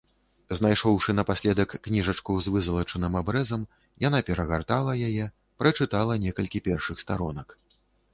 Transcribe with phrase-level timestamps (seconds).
[0.59, 3.65] Знайшоўшы напаследак кніжачку з вызалачаным абрэзам,
[4.07, 5.29] яна перагартала яе,
[5.61, 7.55] прачытала некалькі першых старонак.